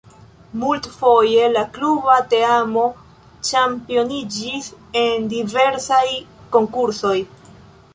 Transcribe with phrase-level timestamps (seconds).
[0.61, 2.87] Multfoje la kluba teamo
[3.51, 4.75] ĉampioniĝis
[5.07, 6.05] en diversaj
[6.59, 7.19] konkursoj.